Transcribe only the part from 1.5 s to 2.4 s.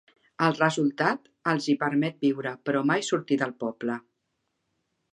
els hi permet